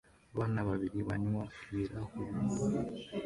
[0.33, 2.39] Abana babiri banywa ibirahuri